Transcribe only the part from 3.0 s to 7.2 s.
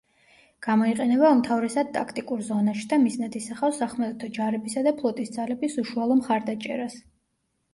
მიზნად ისახავს სახმელეთო ჯარებისა და ფლოტის ძალების უშუალო მხარდაჭერას.